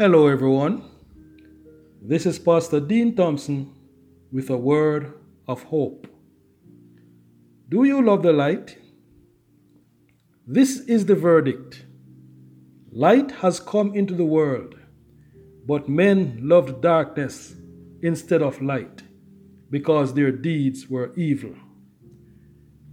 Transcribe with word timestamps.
Hello, 0.00 0.28
everyone. 0.28 0.82
This 2.00 2.24
is 2.24 2.38
Pastor 2.38 2.80
Dean 2.80 3.14
Thompson 3.14 3.70
with 4.32 4.48
a 4.48 4.56
word 4.56 5.12
of 5.46 5.64
hope. 5.64 6.06
Do 7.68 7.84
you 7.84 8.00
love 8.00 8.22
the 8.22 8.32
light? 8.32 8.78
This 10.46 10.80
is 10.88 11.04
the 11.04 11.14
verdict 11.14 11.84
Light 12.90 13.30
has 13.42 13.60
come 13.60 13.94
into 13.94 14.14
the 14.14 14.24
world, 14.24 14.74
but 15.66 15.86
men 15.86 16.38
loved 16.40 16.80
darkness 16.80 17.54
instead 18.00 18.40
of 18.40 18.62
light 18.62 19.02
because 19.68 20.14
their 20.14 20.32
deeds 20.32 20.88
were 20.88 21.12
evil. 21.14 21.54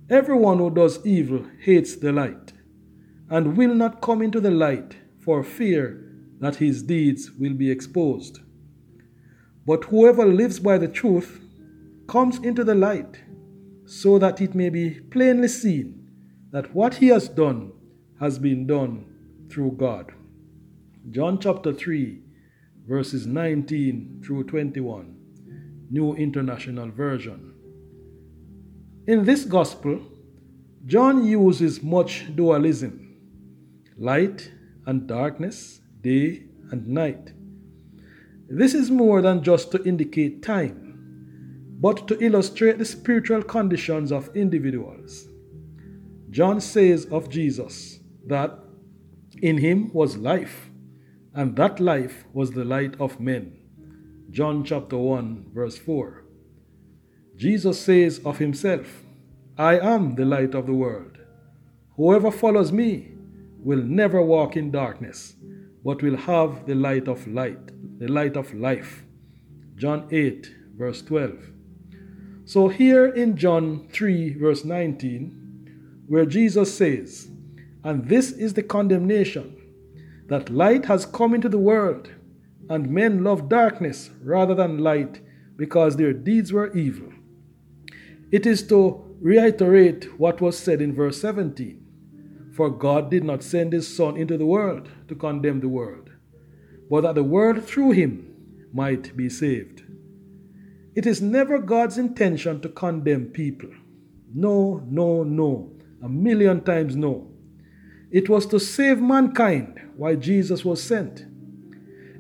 Everyone 0.10 0.58
who 0.58 0.70
does 0.72 1.00
evil 1.06 1.46
hates 1.62 1.96
the 1.96 2.12
light 2.12 2.52
and 3.30 3.56
will 3.56 3.74
not 3.74 4.02
come 4.02 4.22
into 4.22 4.42
the 4.42 4.52
light 4.52 4.98
for 5.22 5.42
fear 5.42 6.04
that 6.40 6.56
his 6.58 6.84
deeds 6.84 7.32
will 7.32 7.54
be 7.54 7.72
exposed. 7.72 8.40
But 9.66 9.86
whoever 9.86 10.26
lives 10.26 10.60
by 10.60 10.78
the 10.78 10.88
truth 10.88 11.42
comes 12.08 12.38
into 12.40 12.64
the 12.64 12.76
light, 12.76 13.22
so 13.86 14.18
that 14.20 14.42
it 14.42 14.56
may 14.56 14.70
be 14.70 14.92
plainly 14.92 15.48
seen 15.48 16.10
that 16.52 16.74
what 16.74 16.96
he 16.96 17.08
has 17.08 17.28
done 17.28 17.72
has 18.20 18.40
been 18.40 18.66
done 18.68 19.06
through 19.50 19.72
God. 19.72 20.12
John 21.10 21.40
chapter 21.40 21.74
3, 21.74 22.20
verses 22.88 23.26
19 23.28 24.22
through 24.26 24.46
21, 24.46 25.16
New 25.90 26.16
International 26.16 26.90
Version. 26.90 27.54
In 29.08 29.24
this 29.24 29.46
gospel, 29.46 30.02
John 30.86 31.26
uses 31.26 31.82
much 31.82 32.26
dualism 32.36 33.04
light 33.98 34.52
and 34.86 35.08
darkness, 35.08 35.82
day 36.02 36.44
and 36.72 36.88
night. 36.88 37.34
This 38.50 38.74
is 38.74 38.90
more 38.90 39.22
than 39.22 39.44
just 39.44 39.72
to 39.72 39.84
indicate 39.84 40.42
time, 40.42 41.76
but 41.80 42.08
to 42.08 42.24
illustrate 42.24 42.78
the 42.78 42.86
spiritual 42.86 43.44
conditions 43.44 44.12
of 44.12 44.36
individuals. 44.36 45.28
John 46.30 46.62
says 46.62 47.06
of 47.06 47.30
Jesus 47.30 48.00
that 48.26 48.60
in 49.42 49.58
him 49.58 49.92
was 49.94 50.18
life, 50.18 50.70
and 51.34 51.56
that 51.56 51.80
life 51.80 52.26
was 52.34 52.52
the 52.52 52.66
light 52.66 53.00
of 53.00 53.20
men. 53.20 53.58
John 54.32 54.64
chapter 54.64 54.98
1, 54.98 55.48
verse 55.54 55.78
4. 55.78 56.24
Jesus 57.36 57.80
says 57.80 58.20
of 58.26 58.40
himself, 58.40 59.04
I 59.58 59.80
am 59.80 60.16
the 60.16 60.26
light 60.26 60.56
of 60.56 60.66
the 60.66 60.74
world. 60.74 61.18
Whoever 61.96 62.32
follows 62.32 62.72
me 62.72 63.12
will 63.60 63.82
never 63.82 64.22
walk 64.22 64.58
in 64.58 64.72
darkness, 64.72 65.36
but 65.88 66.04
will 66.04 66.18
have 66.18 66.66
the 66.66 66.76
light 66.76 67.08
of 67.08 67.26
light, 67.30 67.72
the 67.98 68.10
light 68.10 68.36
of 68.36 68.54
life. 68.54 69.06
John 69.78 70.06
8, 70.12 70.54
verse 70.78 71.02
12. 71.02 71.52
So, 72.44 72.68
here 72.68 73.06
in 73.06 73.38
John 73.38 73.88
3, 73.94 74.34
verse 74.34 74.66
19, 74.66 76.04
where 76.10 76.26
Jesus 76.26 76.78
says, 76.78 77.30
And 77.86 78.10
this 78.10 78.34
is 78.34 78.54
the 78.54 78.64
condemnation, 78.64 79.56
that 80.28 80.50
light 80.50 80.84
has 80.88 81.06
come 81.06 81.34
into 81.34 81.48
the 81.48 81.58
world, 81.58 82.12
and 82.70 82.90
men 82.90 83.24
love 83.24 83.48
darkness 83.48 84.10
rather 84.22 84.56
than 84.56 84.80
light, 84.80 85.22
because 85.56 85.96
their 85.96 86.12
deeds 86.12 86.52
were 86.52 86.74
evil. 86.74 87.14
It 88.30 88.46
is 88.46 88.68
to 88.68 89.06
reiterate 89.22 90.20
what 90.20 90.42
was 90.42 90.60
said 90.60 90.82
in 90.82 90.94
verse 90.94 91.22
17 91.22 91.87
for 92.58 92.72
God 92.72 93.12
did 93.12 93.24
not 93.24 93.44
send 93.44 93.72
his 93.72 93.88
Son 93.96 94.18
into 94.18 94.36
the 94.36 94.46
world 94.48 94.90
to 95.10 95.14
condemn 95.14 95.60
the 95.60 95.70
world, 95.70 96.10
but 96.90 97.02
that 97.02 97.14
the 97.14 97.24
world 97.24 97.64
through 97.64 97.92
him 97.92 98.34
might 98.74 99.16
be 99.16 99.30
saved. 99.30 99.84
It 100.96 101.06
is 101.06 101.22
never 101.22 101.60
God's 101.60 102.00
intention 102.00 102.60
to 102.62 102.70
condemn 102.70 103.28
people. 103.28 103.70
No, 104.34 104.84
no, 104.88 105.24
no. 105.24 105.72
A 106.04 106.10
million 106.10 106.62
times 106.62 106.96
no. 106.96 107.28
It 108.10 108.28
was 108.28 108.48
to 108.48 108.60
save 108.60 109.00
mankind 109.00 109.80
why 109.96 110.16
Jesus 110.16 110.66
was 110.66 110.82
sent. 110.82 111.28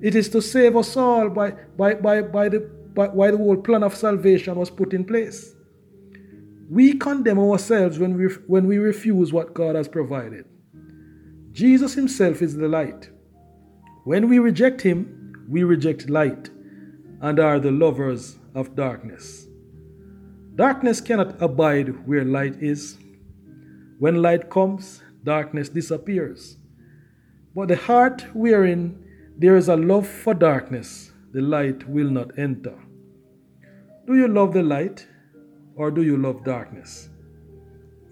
It 0.03 0.13
is 0.13 0.29
to 0.29 0.41
save 0.43 0.77
us 0.77 0.95
all 0.95 1.29
by, 1.29 1.51
by, 1.75 1.95
by, 1.95 2.21
by 2.21 2.49
the, 2.49 2.59
by, 2.93 3.07
why 3.07 3.31
the 3.31 3.37
whole 3.37 3.57
plan 3.57 3.81
of 3.81 3.95
salvation 3.95 4.53
was 4.55 4.69
put 4.69 4.93
in 4.93 5.03
place. 5.03 5.55
We 6.69 6.93
condemn 6.95 7.39
ourselves 7.39 7.97
when 7.97 8.17
we, 8.17 8.25
when 8.47 8.67
we 8.67 8.77
refuse 8.77 9.31
what 9.31 9.53
God 9.53 9.75
has 9.75 9.87
provided. 9.87 10.45
Jesus 11.51 11.93
Himself 11.93 12.41
is 12.41 12.55
the 12.55 12.67
light. 12.67 13.09
When 14.03 14.29
we 14.29 14.39
reject 14.39 14.81
Him, 14.81 15.33
we 15.49 15.63
reject 15.63 16.09
light 16.09 16.49
and 17.21 17.39
are 17.39 17.59
the 17.59 17.71
lovers 17.71 18.37
of 18.53 18.75
darkness. 18.75 19.47
Darkness 20.55 21.01
cannot 21.01 21.41
abide 21.41 22.07
where 22.07 22.25
light 22.25 22.61
is. 22.61 22.97
When 23.99 24.21
light 24.21 24.49
comes, 24.49 25.01
darkness 25.23 25.69
disappears. 25.69 26.57
But 27.55 27.69
the 27.69 27.75
heart 27.75 28.25
wherein 28.33 29.03
there 29.37 29.55
is 29.55 29.69
a 29.69 29.75
love 29.75 30.07
for 30.07 30.33
darkness, 30.33 31.11
the 31.31 31.41
light 31.41 31.87
will 31.87 32.09
not 32.09 32.37
enter. 32.37 32.77
Do 34.05 34.15
you 34.15 34.27
love 34.27 34.53
the 34.53 34.63
light? 34.63 35.07
Or 35.77 35.91
do 35.91 36.01
you 36.01 36.17
love 36.17 36.43
darkness? 36.43 37.09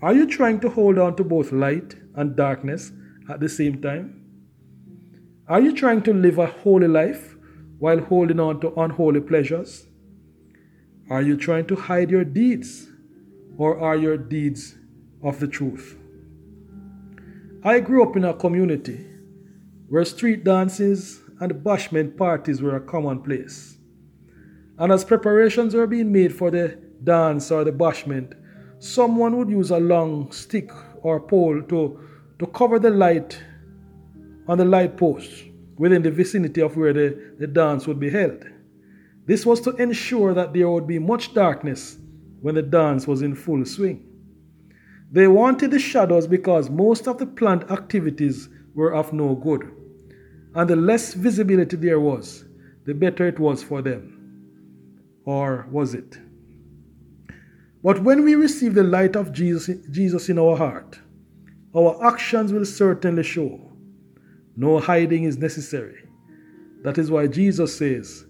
Are 0.02 0.14
you 0.14 0.28
trying 0.28 0.60
to 0.60 0.70
hold 0.70 1.00
on 1.00 1.16
to 1.16 1.24
both 1.24 1.52
light 1.52 1.96
and 2.16 2.36
darkness 2.36 2.92
at 3.28 3.40
the 3.40 3.50
same 3.50 3.82
time? 3.82 4.22
Are 5.48 5.60
you 5.60 5.74
trying 5.74 6.04
to 6.04 6.14
live 6.14 6.38
a 6.38 6.46
holy 6.46 6.88
life 6.88 7.36
while 7.80 8.00
holding 8.00 8.40
on 8.40 8.62
to 8.62 8.74
unholy 8.80 9.22
pleasures? 9.22 9.88
Are 11.10 11.22
you 11.22 11.38
trying 11.38 11.66
to 11.68 11.76
hide 11.76 12.12
your 12.12 12.24
deeds 12.24 12.88
or 13.58 13.80
are 13.80 13.96
your 13.96 14.18
deeds 14.18 14.76
of 15.24 15.40
the 15.40 15.48
truth? 15.48 15.98
I 17.64 17.80
grew 17.80 18.08
up 18.08 18.16
in 18.16 18.26
a 18.26 18.34
community 18.34 19.08
where 19.90 20.06
street 20.06 20.44
dances 20.44 21.22
and 21.40 21.64
bashment 21.64 22.16
parties 22.16 22.62
were 22.62 22.76
a 22.76 22.82
commonplace. 22.82 23.78
And 24.78 24.92
as 24.92 25.04
preparations 25.04 25.74
were 25.74 25.88
being 25.88 26.12
made 26.12 26.34
for 26.36 26.52
the 26.52 26.85
dance 27.06 27.52
or 27.52 27.64
the 27.64 27.72
bashment, 27.72 28.34
someone 28.80 29.38
would 29.38 29.50
use 29.50 29.72
a 29.72 29.80
long 29.80 30.32
stick 30.32 30.70
or 31.02 31.20
pole 31.20 31.62
to, 31.62 32.00
to 32.40 32.48
cover 32.48 32.80
the 32.80 32.90
light 32.90 33.40
on 34.48 34.58
the 34.58 34.66
light 34.66 34.98
post 34.98 35.46
within 35.78 36.02
the 36.02 36.12
vicinity 36.12 36.62
of 36.62 36.76
where 36.78 36.94
the, 36.94 37.34
the 37.40 37.48
dance 37.48 37.88
would 37.88 38.00
be 38.00 38.10
held. 38.10 38.44
This 39.26 39.46
was 39.46 39.62
to 39.62 39.72
ensure 39.78 40.34
that 40.34 40.54
there 40.54 40.70
would 40.70 40.88
be 40.88 41.00
much 41.00 41.34
darkness 41.34 41.98
when 42.42 42.56
the 42.56 42.62
dance 42.62 43.08
was 43.08 43.22
in 43.22 43.36
full 43.36 43.66
swing. 43.66 44.08
They 45.12 45.28
wanted 45.28 45.72
the 45.72 45.80
shadows 45.80 46.28
because 46.28 46.70
most 46.70 47.08
of 47.08 47.18
the 47.18 47.26
planned 47.26 47.72
activities 47.72 48.50
were 48.74 48.94
of 48.94 49.14
no 49.14 49.36
good, 49.36 49.72
and 50.54 50.70
the 50.70 50.76
less 50.76 51.14
visibility 51.14 51.78
there 51.78 52.00
was, 52.00 52.46
the 52.86 52.94
better 52.94 53.28
it 53.28 53.40
was 53.40 53.64
for 53.64 53.82
them. 53.82 54.12
Or 55.26 55.68
was 55.72 55.96
it? 55.96 56.20
But 57.86 58.02
when 58.02 58.24
we 58.24 58.34
receive 58.34 58.74
the 58.74 58.82
light 58.82 59.16
of 59.16 59.32
Jesus, 59.32 59.78
Jesus 59.92 60.28
in 60.28 60.40
our 60.40 60.58
heart, 60.58 60.98
our 61.78 62.04
actions 62.04 62.52
will 62.52 62.66
certainly 62.66 63.22
show. 63.22 63.62
No 64.58 64.80
hiding 64.80 65.26
is 65.26 65.38
necessary. 65.38 66.00
That 66.82 66.98
is 66.98 67.12
why 67.12 67.28
Jesus 67.28 67.78
says, 67.78 68.26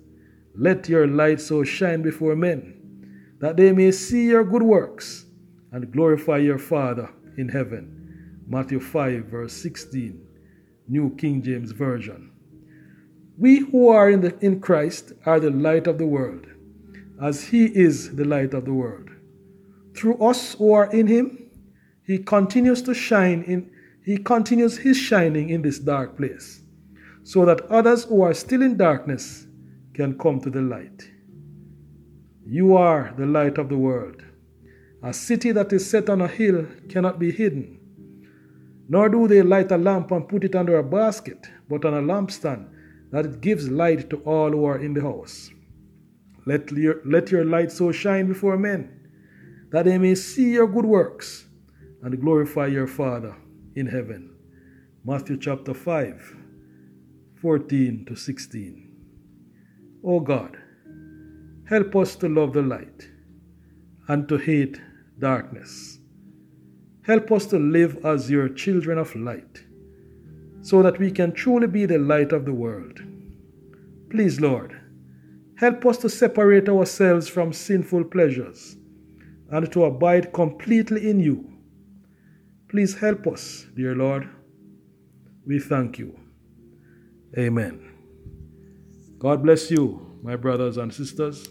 Let 0.55 0.89
your 0.89 1.07
light 1.07 1.39
so 1.39 1.63
shine 1.63 2.01
before 2.01 2.35
men, 2.35 3.37
that 3.39 3.55
they 3.55 3.71
may 3.71 3.93
see 3.93 4.25
your 4.25 4.43
good 4.43 4.61
works 4.61 5.25
and 5.71 5.89
glorify 5.89 6.39
your 6.39 6.59
Father 6.59 7.09
in 7.37 7.47
heaven. 7.47 8.43
Matthew 8.49 8.81
5, 8.81 9.23
verse 9.27 9.53
16, 9.53 10.21
New 10.89 11.15
King 11.15 11.41
James 11.41 11.71
Version. 11.71 12.29
We 13.37 13.59
who 13.59 13.87
are 13.87 14.09
in, 14.09 14.19
the, 14.19 14.37
in 14.39 14.59
Christ 14.59 15.13
are 15.25 15.39
the 15.39 15.49
light 15.49 15.87
of 15.87 15.97
the 15.97 16.07
world, 16.07 16.45
as 17.23 17.45
He 17.45 17.67
is 17.67 18.17
the 18.17 18.25
light 18.25 18.53
of 18.53 18.65
the 18.65 18.73
world 18.73 19.11
through 19.95 20.17
us 20.17 20.55
who 20.55 20.73
are 20.73 20.91
in 20.91 21.07
him, 21.07 21.49
he 22.03 22.19
continues 22.19 22.81
to 22.83 22.93
shine 22.93 23.43
in 23.43 23.71
he 24.03 24.17
continues 24.19 24.77
his 24.77 24.97
shining 24.97 25.49
in 25.49 25.63
this 25.63 25.79
dark 25.79 26.15
place, 26.15 26.61
so 27.23 27.43
that 27.43 27.61
others 27.71 28.03
who 28.03 28.21
are 28.21 28.35
still 28.35 28.61
in 28.61 28.77
darkness 28.77 29.47
can 29.95 30.15
come 30.19 30.39
to 30.41 30.51
the 30.51 30.61
light. 30.61 31.09
You 32.45 32.77
are 32.77 33.15
the 33.17 33.25
light 33.25 33.57
of 33.57 33.67
the 33.67 33.79
world. 33.79 34.21
A 35.01 35.11
city 35.11 35.51
that 35.53 35.73
is 35.73 35.89
set 35.89 36.07
on 36.07 36.21
a 36.21 36.27
hill 36.27 36.67
cannot 36.87 37.17
be 37.17 37.31
hidden. 37.31 37.79
Nor 38.87 39.09
do 39.09 39.27
they 39.27 39.41
light 39.41 39.71
a 39.71 39.77
lamp 39.77 40.11
and 40.11 40.29
put 40.29 40.43
it 40.43 40.53
under 40.55 40.77
a 40.77 40.83
basket, 40.83 41.47
but 41.67 41.83
on 41.83 41.95
a 41.95 42.01
lampstand, 42.13 42.67
that 43.11 43.25
it 43.25 43.41
gives 43.41 43.71
light 43.71 44.07
to 44.11 44.17
all 44.17 44.51
who 44.51 44.65
are 44.65 44.77
in 44.77 44.93
the 44.93 45.01
house. 45.01 45.49
Let 46.45 46.71
your, 46.71 47.01
let 47.05 47.31
your 47.31 47.43
light 47.43 47.71
so 47.71 47.91
shine 47.91 48.27
before 48.27 48.55
men 48.55 49.04
that 49.75 49.83
they 49.83 49.97
may 49.97 50.15
see 50.15 50.53
your 50.53 50.67
good 50.67 50.85
works 50.85 51.47
and 52.01 52.21
glorify 52.21 52.65
your 52.65 52.87
Father 52.87 53.35
in 53.75 53.85
heaven. 53.85 54.33
Matthew 55.03 55.37
chapter 55.37 55.73
5, 55.73 56.37
14 57.41 58.05
to 58.05 58.15
16. 58.15 58.89
O 60.01 60.21
God, 60.21 60.55
help 61.67 61.93
us 61.93 62.15
to 62.15 62.29
love 62.29 62.53
the 62.53 62.61
light 62.61 63.09
and 64.07 64.29
to 64.29 64.37
hate 64.37 64.79
darkness. 65.19 65.99
Help 67.05 67.29
us 67.33 67.45
to 67.47 67.59
live 67.59 67.97
as 68.05 68.31
your 68.31 68.47
children 68.47 68.97
of 68.97 69.13
light 69.13 69.65
so 70.61 70.81
that 70.83 70.99
we 70.99 71.11
can 71.11 71.33
truly 71.33 71.67
be 71.67 71.85
the 71.85 71.99
light 71.99 72.31
of 72.31 72.45
the 72.45 72.53
world. 72.53 73.01
Please, 74.09 74.39
Lord, 74.39 74.79
help 75.57 75.85
us 75.85 75.97
to 75.97 76.07
separate 76.07 76.69
ourselves 76.69 77.27
from 77.27 77.51
sinful 77.51 78.05
pleasures 78.05 78.77
and 79.55 79.71
to 79.71 79.85
abide 79.85 80.33
completely 80.33 81.09
in 81.09 81.17
you. 81.17 81.49
Please 82.67 82.93
help 82.99 83.25
us, 83.25 83.65
dear 83.73 83.95
Lord. 83.95 84.27
We 85.47 85.59
thank 85.59 85.97
you. 85.97 86.19
Amen. 87.37 87.79
God 89.17 89.43
bless 89.43 89.71
you, 89.71 90.19
my 90.21 90.35
brothers 90.35 90.75
and 90.75 90.93
sisters. 90.93 91.47